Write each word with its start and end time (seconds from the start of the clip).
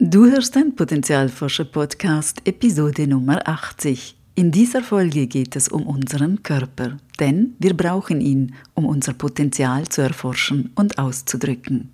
Du 0.00 0.30
hörst 0.30 0.54
den 0.54 0.76
Potenzialforscher 0.76 1.64
Podcast 1.64 2.40
Episode 2.44 3.08
Nummer 3.08 3.40
80. 3.48 4.16
In 4.36 4.52
dieser 4.52 4.80
Folge 4.80 5.26
geht 5.26 5.56
es 5.56 5.66
um 5.66 5.88
unseren 5.88 6.40
Körper, 6.44 6.98
denn 7.18 7.56
wir 7.58 7.76
brauchen 7.76 8.20
ihn, 8.20 8.54
um 8.74 8.86
unser 8.86 9.12
Potenzial 9.12 9.88
zu 9.88 10.02
erforschen 10.02 10.70
und 10.76 11.00
auszudrücken. 11.00 11.92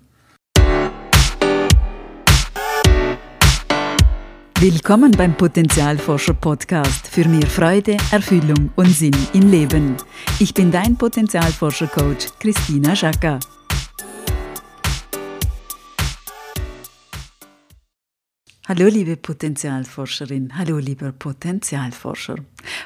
Willkommen 4.59 5.09
beim 5.09 5.35
Potenzialforscher 5.35 6.35
Podcast 6.35 7.07
für 7.07 7.27
mehr 7.27 7.47
Freude, 7.47 7.97
Erfüllung 8.11 8.69
und 8.75 8.89
Sinn 8.89 9.17
im 9.33 9.49
Leben. 9.49 9.97
Ich 10.37 10.53
bin 10.53 10.71
dein 10.71 10.95
Potenzialforscher 10.95 11.87
Coach 11.87 12.27
Christina 12.39 12.95
Schaka. 12.95 13.39
Hallo 18.67 18.87
liebe 18.87 19.15
Potenzialforscherin, 19.15 20.57
hallo 20.57 20.79
lieber 20.79 21.11
Potenzialforscher. 21.11 22.37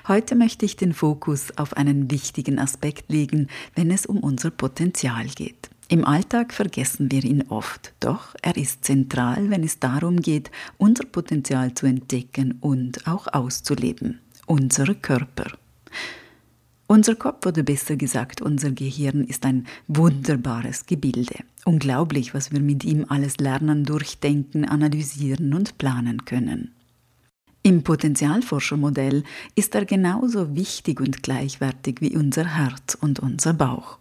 Heute 0.09 0.35
möchte 0.35 0.65
ich 0.65 0.75
den 0.75 0.91
Fokus 0.91 1.57
auf 1.57 1.77
einen 1.77 2.11
wichtigen 2.11 2.59
Aspekt 2.59 3.09
legen, 3.09 3.47
wenn 3.75 3.89
es 3.89 4.05
um 4.05 4.19
unser 4.19 4.51
Potenzial 4.51 5.27
geht. 5.27 5.69
Im 5.87 6.03
Alltag 6.03 6.51
vergessen 6.53 7.09
wir 7.13 7.23
ihn 7.23 7.45
oft, 7.47 7.93
doch 8.01 8.35
er 8.41 8.57
ist 8.57 8.83
zentral, 8.83 9.49
wenn 9.49 9.63
es 9.63 9.79
darum 9.79 10.21
geht, 10.21 10.51
unser 10.77 11.05
Potenzial 11.05 11.73
zu 11.73 11.85
entdecken 11.85 12.57
und 12.59 13.07
auch 13.07 13.27
auszuleben. 13.31 14.19
Unser 14.47 14.93
Körper. 14.95 15.45
Unser 16.91 17.13
Kopf 17.13 17.45
oder 17.45 17.61
besser 17.61 17.97
gesagt 17.97 18.41
unser 18.41 18.71
Gehirn 18.71 19.23
ist 19.23 19.45
ein 19.45 19.67
wunderbares 19.87 20.87
Gebilde. 20.87 21.35
Unglaublich, 21.63 22.33
was 22.33 22.51
wir 22.51 22.61
mit 22.61 22.83
ihm 22.83 23.05
alles 23.09 23.37
lernen, 23.37 23.83
durchdenken, 23.83 24.65
analysieren 24.65 25.53
und 25.53 25.77
planen 25.77 26.25
können. 26.25 26.73
Im 27.61 27.83
Potenzialforschermodell 27.83 29.23
ist 29.53 29.75
er 29.75 29.85
genauso 29.85 30.55
wichtig 30.55 30.99
und 30.99 31.21
gleichwertig 31.21 32.01
wie 32.01 32.17
unser 32.17 32.57
Herz 32.57 32.97
und 32.99 33.19
unser 33.19 33.53
Bauch. 33.53 33.99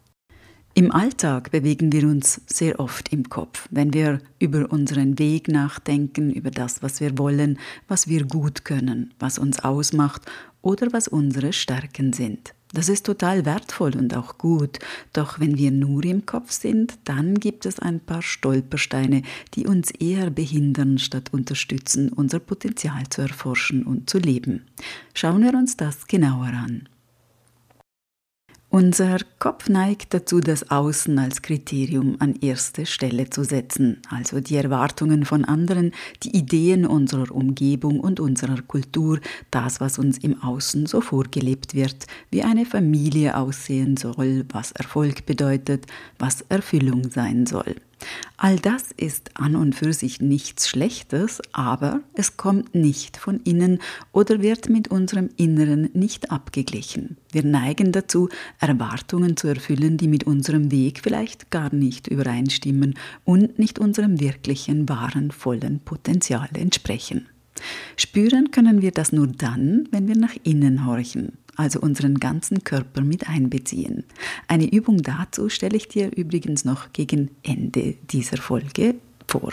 Im 0.73 0.91
Alltag 0.91 1.51
bewegen 1.51 1.93
wir 1.93 2.05
uns 2.05 2.41
sehr 2.47 2.81
oft 2.81 3.13
im 3.13 3.29
Kopf, 3.29 3.69
wenn 3.71 3.93
wir 3.93 4.23
über 4.39 4.73
unseren 4.73 5.19
Weg 5.19 5.49
nachdenken, 5.49 6.33
über 6.33 6.51
das, 6.51 6.83
was 6.83 7.03
wir 7.03 7.19
wollen, 7.19 7.59
was 7.87 8.09
wir 8.09 8.25
gut 8.25 8.65
können, 8.65 9.13
was 9.19 9.39
uns 9.39 9.63
ausmacht 9.63 10.23
oder 10.63 10.91
was 10.95 11.07
unsere 11.07 11.53
Stärken 11.53 12.15
sind. 12.15 12.55
Das 12.73 12.91
ist 12.91 13.07
total 13.07 13.47
wertvoll 13.47 13.97
und 13.97 14.15
auch 14.15 14.37
gut, 14.37 14.79
doch 15.15 15.41
wenn 15.41 15.57
wir 15.57 15.71
nur 15.71 16.05
im 16.05 16.27
Kopf 16.27 16.53
sind, 16.53 16.99
dann 17.05 17.37
gibt 17.37 17.65
es 17.65 17.79
ein 17.79 17.99
paar 17.99 18.21
Stolpersteine, 18.21 19.23
die 19.55 19.67
uns 19.67 19.91
eher 19.91 20.31
behindern 20.31 20.99
statt 20.99 21.33
unterstützen, 21.33 22.13
unser 22.13 22.41
Potenzial 22.41 23.09
zu 23.09 23.23
erforschen 23.23 23.85
und 23.85 24.11
zu 24.11 24.19
leben. 24.19 24.67
Schauen 25.15 25.43
wir 25.43 25.55
uns 25.55 25.77
das 25.79 26.07
genauer 26.07 26.49
an. 26.49 26.89
Unser 28.71 29.21
Kopf 29.39 29.71
neigt 29.71 30.13
dazu, 30.13 30.41
das 30.41 30.71
Außen 30.71 31.19
als 31.19 31.41
Kriterium 31.41 32.17
an 32.19 32.35
erste 32.43 32.85
Stelle 32.85 33.31
zu 33.31 33.43
setzen, 33.43 34.03
also 34.11 34.41
die 34.41 34.57
Erwartungen 34.57 35.25
von 35.25 35.47
anderen, 35.47 35.93
die 36.23 36.37
Ideen 36.37 36.85
unserer 36.85 37.35
Umgebung 37.35 37.99
und 37.99 38.21
unserer 38.21 38.61
Kultur, 38.61 39.21
das, 39.51 39.81
was 39.81 39.99
uns 39.99 40.19
im 40.19 40.43
Außen 40.43 40.85
so 40.85 41.01
vorgelebt 41.01 41.73
wird, 41.73 42.07
wie 42.31 42.43
eine 42.43 42.67
Familie 42.67 43.39
aussehen 43.39 43.97
soll, 43.97 44.45
was 44.51 44.73
Erfolg 44.73 45.25
bedeutet, 45.25 45.87
was 46.19 46.43
Erfüllung 46.51 47.11
sein 47.11 47.47
soll. 47.47 47.75
All 48.37 48.59
das 48.59 48.93
ist 48.97 49.31
an 49.35 49.57
und 49.57 49.75
für 49.75 49.93
sich 49.93 50.21
nichts 50.21 50.69
Schlechtes, 50.69 51.41
aber 51.53 52.01
es 52.15 52.37
kommt 52.37 52.75
nicht 52.75 53.17
von 53.17 53.41
innen 53.45 53.81
oder 54.13 54.43
wird 54.43 54.69
mit 54.69 54.89
unserem 54.89 55.31
Inneren 55.37 55.91
nicht 55.93 56.31
abgeglichen. 56.31 57.17
Wir 57.33 57.45
neigen 57.45 57.91
dazu, 57.93 58.29
Erwartungen 58.61 59.37
zu 59.37 59.49
erfüllen, 59.49 59.97
die 59.97 60.09
mit 60.09 60.25
unserem 60.25 60.71
Weg 60.71 61.01
vielleicht 61.03 61.51
gar 61.51 61.75
nicht 61.75 62.07
übereinstimmen 62.07 62.95
und 63.25 63.59
nicht 63.59 63.79
unserem 63.79 64.21
wirklichen, 64.21 64.89
wahren, 64.89 65.31
vollen 65.31 65.81
Potenzial 65.81 66.49
entsprechen. 66.55 67.27
Spüren 67.97 68.53
können 68.53 68.83
wir 68.83 68.93
das 68.93 69.11
nur 69.11 69.27
dann, 69.27 69.89
wenn 69.91 70.07
wir 70.07 70.17
nach 70.17 70.37
innen 70.45 70.87
horchen 70.87 71.33
also 71.59 71.81
unseren 71.81 72.19
ganzen 72.19 72.65
Körper 72.65 73.03
mit 73.03 73.29
einbeziehen. 73.29 74.05
Eine 74.47 74.71
Übung 74.71 75.03
dazu 75.03 75.49
stelle 75.49 75.77
ich 75.77 75.89
dir 75.89 76.17
übrigens 76.17 76.65
noch 76.65 76.93
gegen 76.93 77.31
Ende 77.43 77.95
dieser 78.11 78.39
Folge 78.39 78.95
vor. 79.27 79.53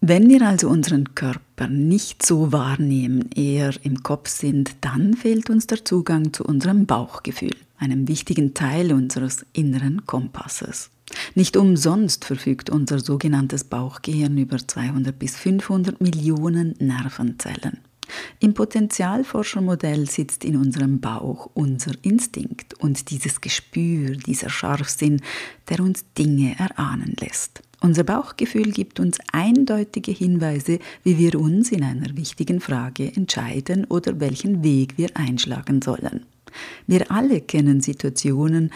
Wenn 0.00 0.28
wir 0.28 0.42
also 0.42 0.68
unseren 0.68 1.14
Körper 1.14 1.66
nicht 1.68 2.24
so 2.24 2.52
wahrnehmen, 2.52 3.30
eher 3.34 3.74
im 3.82 4.02
Kopf 4.02 4.28
sind, 4.28 4.76
dann 4.80 5.14
fehlt 5.14 5.50
uns 5.50 5.66
der 5.66 5.84
Zugang 5.84 6.32
zu 6.32 6.44
unserem 6.44 6.86
Bauchgefühl, 6.86 7.56
einem 7.78 8.06
wichtigen 8.06 8.54
Teil 8.54 8.92
unseres 8.92 9.44
inneren 9.52 10.06
Kompasses. 10.06 10.90
Nicht 11.34 11.56
umsonst 11.56 12.24
verfügt 12.24 12.70
unser 12.70 13.00
sogenanntes 13.00 13.64
Bauchgehirn 13.64 14.38
über 14.38 14.58
200 14.58 15.18
bis 15.18 15.36
500 15.36 16.00
Millionen 16.00 16.74
Nervenzellen. 16.78 17.78
Im 18.40 18.54
Potenzialforschermodell 18.54 20.08
sitzt 20.08 20.44
in 20.44 20.56
unserem 20.56 21.00
Bauch 21.00 21.50
unser 21.54 21.92
Instinkt 22.02 22.74
und 22.82 23.10
dieses 23.10 23.40
Gespür, 23.40 24.16
dieser 24.16 24.50
Scharfsinn, 24.50 25.20
der 25.68 25.80
uns 25.80 26.04
Dinge 26.16 26.56
erahnen 26.58 27.14
lässt. 27.20 27.62
Unser 27.80 28.02
Bauchgefühl 28.02 28.72
gibt 28.72 28.98
uns 28.98 29.18
eindeutige 29.32 30.10
Hinweise, 30.10 30.80
wie 31.04 31.18
wir 31.18 31.38
uns 31.38 31.70
in 31.70 31.84
einer 31.84 32.16
wichtigen 32.16 32.60
Frage 32.60 33.14
entscheiden 33.14 33.84
oder 33.84 34.18
welchen 34.18 34.64
Weg 34.64 34.98
wir 34.98 35.16
einschlagen 35.16 35.80
sollen. 35.80 36.26
Wir 36.86 37.10
alle 37.10 37.40
kennen 37.40 37.80
Situationen, 37.80 38.72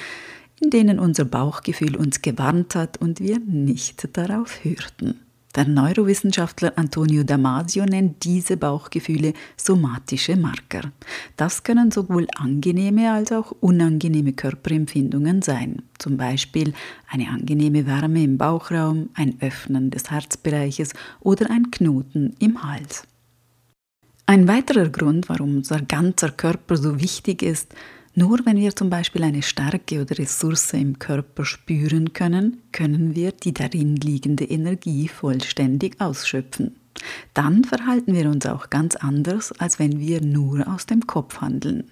in 0.61 0.71
denen 0.71 1.01
unser 1.01 1.25
Bauchgefühl 1.25 1.97
uns 1.97 2.23
gewarnt 2.23 2.77
hat 2.77 2.99
und 2.99 3.19
wir 3.19 3.41
nicht 3.41 4.17
darauf 4.17 4.65
hörten. 4.65 5.19
Der 5.55 5.69
Neurowissenschaftler 5.69 6.73
Antonio 6.77 7.25
Damasio 7.25 7.85
nennt 7.85 8.25
diese 8.25 8.57
Bauchgefühle 8.57 9.35
somatische 9.57 10.35
Marker. 10.35 10.93
Das 11.37 11.63
können 11.63 11.91
sowohl 11.91 12.27
angenehme 12.37 13.13
als 13.13 13.33
auch 13.33 13.53
unangenehme 13.61 14.33
Körperempfindungen 14.33 15.43
sein, 15.43 15.83
zum 15.99 16.17
Beispiel 16.17 16.73
eine 17.07 17.29
angenehme 17.29 17.87
Wärme 17.87 18.23
im 18.23 18.39
Bauchraum, 18.39 19.11
ein 19.13 19.37
Öffnen 19.43 19.91
des 19.91 20.11
Herzbereiches 20.11 20.95
oder 21.21 21.51
ein 21.51 21.71
Knoten 21.71 22.35
im 22.39 22.63
Hals. 22.63 23.03
Ein 24.25 24.49
weiterer 24.49 24.89
Grund, 24.89 25.29
warum 25.29 25.57
unser 25.57 25.83
ganzer 25.83 26.31
Körper 26.31 26.79
so 26.79 26.99
wichtig 26.99 27.43
ist, 27.43 27.75
nur 28.15 28.45
wenn 28.45 28.59
wir 28.59 28.77
zum 28.77 28.91
Beispiel 28.91 29.25
eine 29.25 29.43
Stärke 29.43 30.03
oder 30.03 30.19
Ressource 30.19 30.75
im 30.75 30.99
Körper 30.99 31.45
spüren 31.45 32.13
können, 32.13 32.59
können 32.73 33.15
wir 33.15 33.33
die 33.33 33.55
darin 33.55 33.97
liegende 33.97 34.45
Energie 34.45 35.09
vollständig 35.09 36.01
ausschöpfen. 36.01 36.77
Dann 37.33 37.65
verhalten 37.65 38.15
wir 38.15 38.29
uns 38.29 38.45
auch 38.47 38.69
ganz 38.69 38.97
anders, 38.97 39.53
als 39.53 39.79
wenn 39.79 39.99
wir 39.99 40.21
nur 40.21 40.69
aus 40.69 40.87
dem 40.87 41.07
Kopf 41.07 41.41
handeln. 41.41 41.85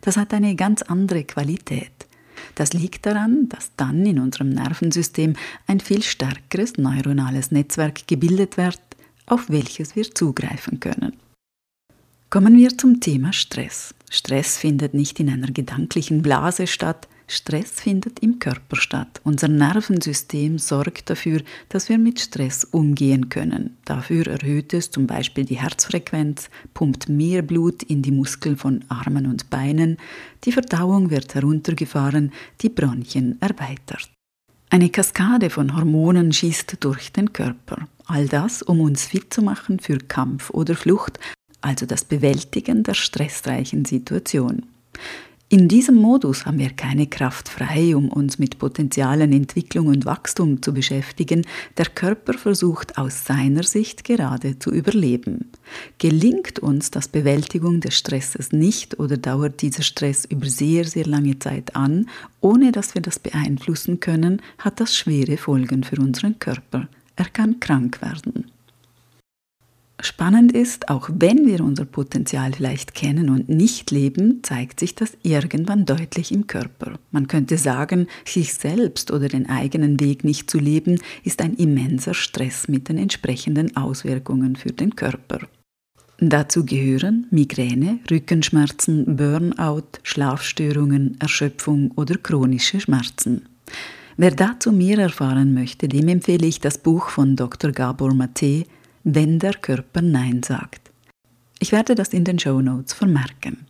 Das 0.00 0.16
hat 0.16 0.34
eine 0.34 0.56
ganz 0.56 0.82
andere 0.82 1.24
Qualität. 1.24 1.92
Das 2.56 2.72
liegt 2.72 3.06
daran, 3.06 3.48
dass 3.48 3.70
dann 3.76 4.04
in 4.04 4.18
unserem 4.18 4.50
Nervensystem 4.50 5.34
ein 5.66 5.80
viel 5.80 6.02
stärkeres 6.02 6.76
neuronales 6.76 7.52
Netzwerk 7.52 8.08
gebildet 8.08 8.56
wird, 8.56 8.80
auf 9.26 9.48
welches 9.48 9.94
wir 9.94 10.10
zugreifen 10.12 10.80
können. 10.80 11.12
Kommen 12.30 12.58
wir 12.58 12.76
zum 12.76 13.00
Thema 13.00 13.32
Stress. 13.32 13.94
Stress 14.10 14.58
findet 14.58 14.92
nicht 14.92 15.18
in 15.18 15.30
einer 15.30 15.46
gedanklichen 15.46 16.20
Blase 16.20 16.66
statt, 16.66 17.08
Stress 17.26 17.80
findet 17.80 18.18
im 18.18 18.38
Körper 18.38 18.76
statt. 18.76 19.22
Unser 19.24 19.48
Nervensystem 19.48 20.58
sorgt 20.58 21.08
dafür, 21.08 21.40
dass 21.70 21.88
wir 21.88 21.96
mit 21.96 22.20
Stress 22.20 22.64
umgehen 22.64 23.30
können. 23.30 23.78
Dafür 23.86 24.26
erhöht 24.26 24.74
es 24.74 24.90
zum 24.90 25.06
Beispiel 25.06 25.46
die 25.46 25.58
Herzfrequenz, 25.58 26.50
pumpt 26.74 27.08
mehr 27.08 27.40
Blut 27.40 27.82
in 27.82 28.02
die 28.02 28.12
Muskeln 28.12 28.58
von 28.58 28.84
Armen 28.88 29.24
und 29.24 29.48
Beinen, 29.48 29.96
die 30.44 30.52
Verdauung 30.52 31.08
wird 31.08 31.34
heruntergefahren, 31.34 32.32
die 32.60 32.68
Bronchien 32.68 33.40
erweitert. 33.40 34.10
Eine 34.68 34.90
Kaskade 34.90 35.48
von 35.48 35.74
Hormonen 35.74 36.30
schießt 36.30 36.76
durch 36.80 37.10
den 37.10 37.32
Körper. 37.32 37.88
All 38.04 38.28
das, 38.28 38.60
um 38.60 38.82
uns 38.82 39.06
fit 39.06 39.32
zu 39.32 39.40
machen 39.40 39.80
für 39.80 39.96
Kampf 39.96 40.50
oder 40.50 40.74
Flucht, 40.74 41.18
also 41.60 41.86
das 41.86 42.04
Bewältigen 42.04 42.82
der 42.82 42.94
stressreichen 42.94 43.84
Situation. 43.84 44.62
In 45.50 45.66
diesem 45.66 45.94
Modus 45.94 46.44
haben 46.44 46.58
wir 46.58 46.68
keine 46.68 47.06
Kraft 47.06 47.48
frei, 47.48 47.96
um 47.96 48.10
uns 48.10 48.38
mit 48.38 48.58
Potenzialen 48.58 49.32
Entwicklung 49.32 49.86
und 49.86 50.04
Wachstum 50.04 50.60
zu 50.60 50.74
beschäftigen. 50.74 51.46
Der 51.78 51.86
Körper 51.86 52.34
versucht 52.34 52.98
aus 52.98 53.24
seiner 53.24 53.62
Sicht 53.62 54.04
gerade 54.04 54.58
zu 54.58 54.70
überleben. 54.70 55.50
Gelingt 55.96 56.58
uns 56.58 56.90
das 56.90 57.08
Bewältigung 57.08 57.80
des 57.80 57.96
Stresses 57.96 58.52
nicht 58.52 58.98
oder 58.98 59.16
dauert 59.16 59.62
dieser 59.62 59.82
Stress 59.82 60.26
über 60.26 60.46
sehr, 60.46 60.84
sehr 60.84 61.06
lange 61.06 61.38
Zeit 61.38 61.74
an, 61.74 62.10
ohne 62.42 62.70
dass 62.70 62.94
wir 62.94 63.00
das 63.00 63.18
beeinflussen 63.18 64.00
können, 64.00 64.42
hat 64.58 64.80
das 64.80 64.94
schwere 64.94 65.38
Folgen 65.38 65.82
für 65.82 65.96
unseren 65.96 66.38
Körper. 66.38 66.88
Er 67.16 67.30
kann 67.30 67.58
krank 67.58 68.02
werden. 68.02 68.50
Spannend 70.00 70.52
ist, 70.52 70.90
auch 70.90 71.10
wenn 71.12 71.44
wir 71.46 71.60
unser 71.60 71.84
Potenzial 71.84 72.52
vielleicht 72.52 72.94
kennen 72.94 73.30
und 73.30 73.48
nicht 73.48 73.90
leben, 73.90 74.44
zeigt 74.44 74.78
sich 74.78 74.94
das 74.94 75.18
irgendwann 75.24 75.86
deutlich 75.86 76.30
im 76.30 76.46
Körper. 76.46 77.00
Man 77.10 77.26
könnte 77.26 77.58
sagen, 77.58 78.06
sich 78.24 78.54
selbst 78.54 79.10
oder 79.10 79.28
den 79.28 79.48
eigenen 79.48 79.98
Weg 79.98 80.22
nicht 80.22 80.48
zu 80.50 80.58
leben, 80.58 81.00
ist 81.24 81.42
ein 81.42 81.54
immenser 81.54 82.14
Stress 82.14 82.68
mit 82.68 82.88
den 82.88 82.96
entsprechenden 82.96 83.76
Auswirkungen 83.76 84.54
für 84.54 84.72
den 84.72 84.94
Körper. 84.94 85.40
Dazu 86.20 86.64
gehören 86.64 87.26
Migräne, 87.30 87.98
Rückenschmerzen, 88.08 89.16
Burnout, 89.16 89.98
Schlafstörungen, 90.04 91.16
Erschöpfung 91.20 91.90
oder 91.96 92.16
chronische 92.16 92.80
Schmerzen. 92.80 93.46
Wer 94.16 94.32
dazu 94.32 94.72
mehr 94.72 94.98
erfahren 94.98 95.54
möchte, 95.54 95.88
dem 95.88 96.08
empfehle 96.08 96.46
ich 96.46 96.60
das 96.60 96.78
Buch 96.78 97.08
von 97.08 97.36
Dr. 97.36 97.72
Gabor 97.72 98.14
Mate 98.14 98.64
wenn 99.04 99.38
der 99.38 99.54
Körper 99.54 100.02
Nein 100.02 100.42
sagt. 100.42 100.90
Ich 101.58 101.72
werde 101.72 101.94
das 101.94 102.08
in 102.08 102.24
den 102.24 102.38
Show 102.38 102.60
Notes 102.60 102.92
vermerken. 102.92 103.66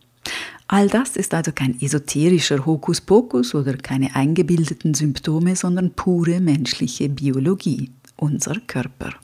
All 0.67 0.87
das 0.87 1.15
ist 1.15 1.33
also 1.33 1.51
kein 1.51 1.81
esoterischer 1.81 2.65
Hokuspokus 2.65 3.55
oder 3.55 3.75
keine 3.77 4.15
eingebildeten 4.15 4.93
Symptome, 4.93 5.55
sondern 5.55 5.91
pure 5.91 6.39
menschliche 6.39 7.09
Biologie, 7.09 7.89
unser 8.17 8.55
Körper. 8.67 9.15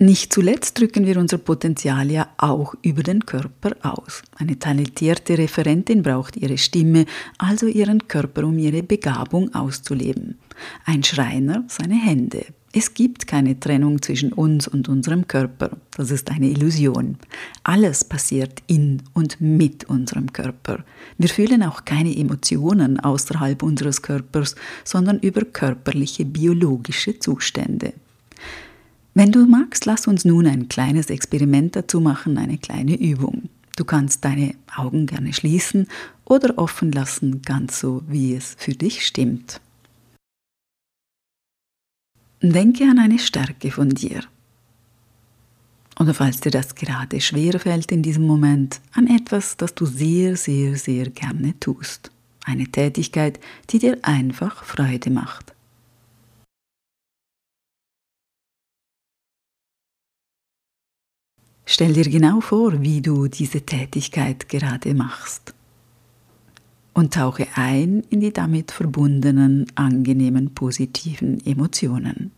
Nicht 0.00 0.32
zuletzt 0.32 0.78
drücken 0.78 1.06
wir 1.06 1.18
unser 1.18 1.38
Potenzial 1.38 2.08
ja 2.10 2.28
auch 2.38 2.74
über 2.82 3.02
den 3.02 3.26
Körper 3.26 3.72
aus. 3.82 4.22
Eine 4.36 4.56
talentierte 4.56 5.36
Referentin 5.36 6.02
braucht 6.02 6.36
ihre 6.36 6.56
Stimme, 6.56 7.04
also 7.36 7.66
ihren 7.66 8.06
Körper, 8.06 8.44
um 8.44 8.58
ihre 8.58 8.84
Begabung 8.84 9.52
auszuleben. 9.54 10.38
Ein 10.86 11.02
Schreiner 11.02 11.64
seine 11.66 11.96
Hände, 11.96 12.46
es 12.72 12.92
gibt 12.92 13.26
keine 13.26 13.58
Trennung 13.58 14.02
zwischen 14.02 14.32
uns 14.32 14.68
und 14.68 14.88
unserem 14.90 15.26
Körper. 15.26 15.70
Das 15.96 16.10
ist 16.10 16.30
eine 16.30 16.48
Illusion. 16.48 17.16
Alles 17.64 18.04
passiert 18.04 18.62
in 18.66 19.02
und 19.14 19.40
mit 19.40 19.84
unserem 19.84 20.32
Körper. 20.32 20.84
Wir 21.16 21.30
fühlen 21.30 21.62
auch 21.62 21.86
keine 21.86 22.14
Emotionen 22.14 23.00
außerhalb 23.00 23.62
unseres 23.62 24.02
Körpers, 24.02 24.54
sondern 24.84 25.18
über 25.20 25.42
körperliche 25.42 26.26
biologische 26.26 27.18
Zustände. 27.18 27.94
Wenn 29.14 29.32
du 29.32 29.46
magst, 29.46 29.86
lass 29.86 30.06
uns 30.06 30.26
nun 30.26 30.46
ein 30.46 30.68
kleines 30.68 31.08
Experiment 31.08 31.74
dazu 31.74 32.00
machen, 32.00 32.36
eine 32.36 32.58
kleine 32.58 33.00
Übung. 33.00 33.48
Du 33.76 33.84
kannst 33.84 34.24
deine 34.24 34.54
Augen 34.76 35.06
gerne 35.06 35.32
schließen 35.32 35.88
oder 36.24 36.58
offen 36.58 36.92
lassen, 36.92 37.40
ganz 37.42 37.80
so, 37.80 38.02
wie 38.08 38.34
es 38.34 38.56
für 38.58 38.74
dich 38.74 39.06
stimmt. 39.06 39.60
Denke 42.40 42.84
an 42.84 43.00
eine 43.00 43.18
Stärke 43.18 43.72
von 43.72 43.88
dir. 43.90 44.22
Oder 45.98 46.14
falls 46.14 46.38
dir 46.38 46.52
das 46.52 46.76
gerade 46.76 47.20
schwer 47.20 47.58
fällt 47.58 47.90
in 47.90 48.02
diesem 48.02 48.24
Moment, 48.24 48.80
an 48.92 49.08
etwas, 49.08 49.56
das 49.56 49.74
du 49.74 49.86
sehr, 49.86 50.36
sehr, 50.36 50.76
sehr 50.76 51.10
gerne 51.10 51.58
tust. 51.58 52.12
Eine 52.44 52.68
Tätigkeit, 52.68 53.40
die 53.70 53.80
dir 53.80 53.98
einfach 54.02 54.62
Freude 54.62 55.10
macht. 55.10 55.52
Stell 61.66 61.92
dir 61.92 62.08
genau 62.08 62.40
vor, 62.40 62.80
wie 62.80 63.02
du 63.02 63.26
diese 63.26 63.62
Tätigkeit 63.62 64.48
gerade 64.48 64.94
machst 64.94 65.54
und 66.94 67.14
tauche 67.14 67.46
ein 67.54 68.02
in 68.10 68.20
die 68.20 68.32
damit 68.32 68.72
verbundenen 68.72 69.66
angenehmen 69.74 70.54
positiven 70.54 71.44
Emotionen. 71.46 72.32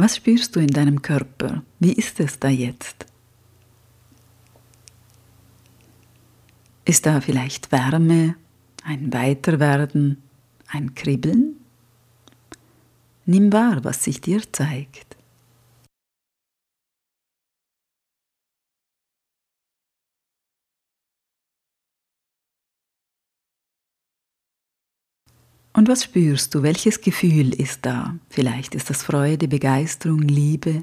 Was 0.00 0.14
spürst 0.14 0.54
du 0.54 0.60
in 0.60 0.68
deinem 0.68 1.02
Körper? 1.02 1.64
Wie 1.80 1.92
ist 1.92 2.20
es 2.20 2.38
da 2.38 2.48
jetzt? 2.48 3.04
Ist 6.84 7.04
da 7.04 7.20
vielleicht 7.20 7.72
Wärme, 7.72 8.36
ein 8.84 9.12
Weiterwerden, 9.12 10.22
ein 10.68 10.94
Kribbeln? 10.94 11.56
Nimm 13.26 13.52
wahr, 13.52 13.84
was 13.84 14.04
sich 14.04 14.20
dir 14.20 14.40
zeigt. 14.52 15.17
Und 25.78 25.86
was 25.86 26.02
spürst 26.02 26.56
du? 26.56 26.64
Welches 26.64 27.02
Gefühl 27.02 27.54
ist 27.54 27.86
da? 27.86 28.16
Vielleicht 28.30 28.74
ist 28.74 28.90
das 28.90 29.04
Freude, 29.04 29.46
Begeisterung, 29.46 30.22
Liebe. 30.22 30.82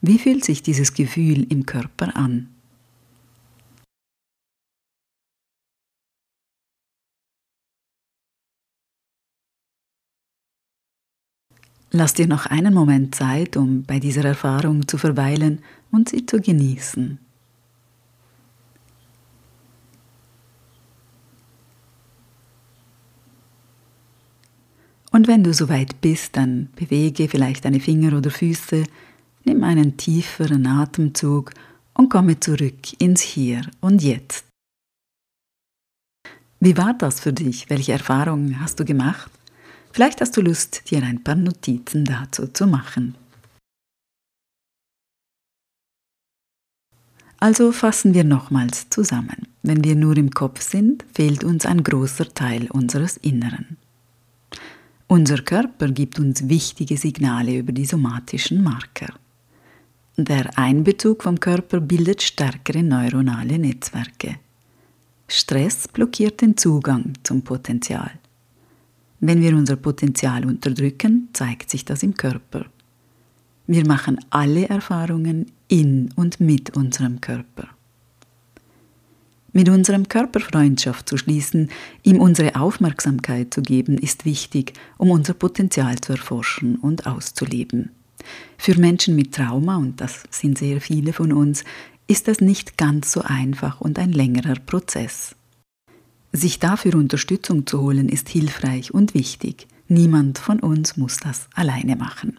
Wie 0.00 0.18
fühlt 0.18 0.44
sich 0.44 0.60
dieses 0.60 0.92
Gefühl 0.92 1.46
im 1.52 1.66
Körper 1.66 2.16
an? 2.16 2.48
Lass 11.92 12.14
dir 12.14 12.26
noch 12.26 12.46
einen 12.46 12.74
Moment 12.74 13.14
Zeit, 13.14 13.56
um 13.56 13.84
bei 13.84 14.00
dieser 14.00 14.24
Erfahrung 14.24 14.88
zu 14.88 14.98
verweilen 14.98 15.62
und 15.92 16.08
sie 16.08 16.26
zu 16.26 16.40
genießen. 16.40 17.23
Und 25.14 25.28
wenn 25.28 25.44
du 25.44 25.54
soweit 25.54 26.00
bist, 26.00 26.36
dann 26.36 26.70
bewege 26.74 27.28
vielleicht 27.28 27.64
deine 27.64 27.78
Finger 27.78 28.18
oder 28.18 28.32
Füße, 28.32 28.82
nimm 29.44 29.62
einen 29.62 29.96
tieferen 29.96 30.66
Atemzug 30.66 31.52
und 31.92 32.08
komme 32.08 32.40
zurück 32.40 33.00
ins 33.00 33.20
Hier 33.20 33.60
und 33.80 34.02
Jetzt. 34.02 34.44
Wie 36.58 36.76
war 36.76 36.94
das 36.94 37.20
für 37.20 37.32
dich? 37.32 37.70
Welche 37.70 37.92
Erfahrungen 37.92 38.58
hast 38.58 38.80
du 38.80 38.84
gemacht? 38.84 39.30
Vielleicht 39.92 40.20
hast 40.20 40.36
du 40.36 40.40
Lust, 40.40 40.90
dir 40.90 41.04
ein 41.04 41.22
paar 41.22 41.36
Notizen 41.36 42.04
dazu 42.04 42.48
zu 42.48 42.66
machen. 42.66 43.14
Also 47.38 47.70
fassen 47.70 48.14
wir 48.14 48.24
nochmals 48.24 48.90
zusammen. 48.90 49.46
Wenn 49.62 49.84
wir 49.84 49.94
nur 49.94 50.16
im 50.16 50.30
Kopf 50.30 50.60
sind, 50.60 51.04
fehlt 51.14 51.44
uns 51.44 51.66
ein 51.66 51.84
großer 51.84 52.34
Teil 52.34 52.68
unseres 52.72 53.16
Inneren. 53.16 53.76
Unser 55.06 55.38
Körper 55.42 55.88
gibt 55.88 56.18
uns 56.18 56.48
wichtige 56.48 56.96
Signale 56.96 57.58
über 57.58 57.72
die 57.72 57.84
somatischen 57.84 58.62
Marker. 58.62 59.12
Der 60.16 60.58
Einbezug 60.58 61.22
vom 61.22 61.38
Körper 61.38 61.80
bildet 61.80 62.22
stärkere 62.22 62.82
neuronale 62.82 63.58
Netzwerke. 63.58 64.36
Stress 65.28 65.88
blockiert 65.88 66.40
den 66.40 66.56
Zugang 66.56 67.12
zum 67.22 67.42
Potenzial. 67.42 68.12
Wenn 69.20 69.40
wir 69.40 69.54
unser 69.56 69.76
Potenzial 69.76 70.46
unterdrücken, 70.46 71.28
zeigt 71.32 71.70
sich 71.70 71.84
das 71.84 72.02
im 72.02 72.14
Körper. 72.14 72.66
Wir 73.66 73.86
machen 73.86 74.18
alle 74.30 74.68
Erfahrungen 74.68 75.46
in 75.68 76.12
und 76.16 76.40
mit 76.40 76.76
unserem 76.76 77.20
Körper 77.20 77.68
mit 79.54 79.70
unserem 79.70 80.08
Körper 80.08 80.40
Freundschaft 80.40 81.08
zu 81.08 81.16
schließen, 81.16 81.70
ihm 82.02 82.20
unsere 82.20 82.56
Aufmerksamkeit 82.56 83.54
zu 83.54 83.62
geben, 83.62 83.96
ist 83.96 84.26
wichtig, 84.26 84.74
um 84.98 85.10
unser 85.10 85.32
Potenzial 85.32 85.98
zu 86.00 86.12
erforschen 86.12 86.76
und 86.76 87.06
auszuleben. 87.06 87.90
Für 88.58 88.78
Menschen 88.78 89.14
mit 89.14 89.34
Trauma, 89.34 89.76
und 89.76 90.00
das 90.00 90.24
sind 90.30 90.58
sehr 90.58 90.80
viele 90.80 91.12
von 91.12 91.32
uns, 91.32 91.64
ist 92.06 92.28
das 92.28 92.40
nicht 92.40 92.76
ganz 92.76 93.12
so 93.12 93.22
einfach 93.22 93.80
und 93.80 93.98
ein 93.98 94.12
längerer 94.12 94.56
Prozess. 94.56 95.36
Sich 96.32 96.58
dafür 96.58 96.96
Unterstützung 96.96 97.66
zu 97.66 97.80
holen, 97.80 98.08
ist 98.08 98.28
hilfreich 98.28 98.92
und 98.92 99.14
wichtig. 99.14 99.68
Niemand 99.86 100.38
von 100.38 100.58
uns 100.60 100.96
muss 100.96 101.18
das 101.18 101.48
alleine 101.54 101.96
machen. 101.96 102.38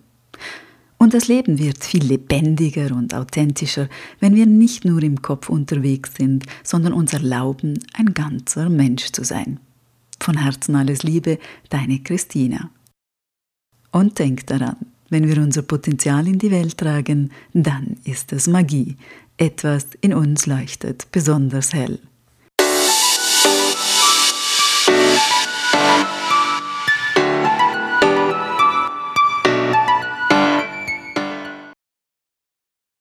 Und 1.06 1.14
das 1.14 1.28
Leben 1.28 1.60
wird 1.60 1.84
viel 1.84 2.04
lebendiger 2.04 2.96
und 2.96 3.14
authentischer, 3.14 3.90
wenn 4.20 4.34
wir 4.34 4.48
nicht 4.48 4.86
nur 4.86 5.04
im 5.04 5.22
Kopf 5.22 5.50
unterwegs 5.50 6.16
sind, 6.16 6.48
sondern 6.64 6.94
uns 6.94 7.14
erlauben, 7.14 7.78
ein 7.94 8.16
ganzer 8.16 8.72
Mensch 8.72 9.12
zu 9.12 9.24
sein. 9.24 9.60
Von 10.20 10.40
Herzen 10.40 10.76
alles 10.76 11.04
Liebe, 11.04 11.38
deine 11.70 12.00
Christina. 12.00 12.72
Und 13.92 14.18
denk 14.18 14.48
daran, 14.48 14.78
wenn 15.12 15.28
wir 15.28 15.38
unser 15.44 15.62
Potenzial 15.62 16.28
in 16.28 16.40
die 16.40 16.50
Welt 16.50 16.80
tragen, 16.80 17.30
dann 17.54 17.98
ist 18.04 18.34
es 18.34 18.48
Magie. 18.48 18.98
Etwas 19.38 19.86
in 20.02 20.12
uns 20.12 20.48
leuchtet 20.48 21.12
besonders 21.12 21.72
hell. 21.76 22.00